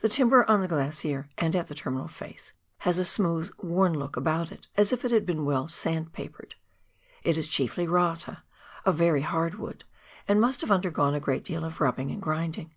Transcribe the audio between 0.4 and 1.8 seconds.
on the glacier and at the